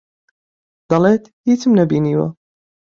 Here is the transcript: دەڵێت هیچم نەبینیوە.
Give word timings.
دەڵێت 0.89 1.23
هیچم 1.47 1.71
نەبینیوە. 1.79 2.27